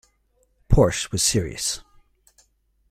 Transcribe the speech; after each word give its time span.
Porsche 0.67 1.11
was 1.11 1.21
serious. 1.21 1.83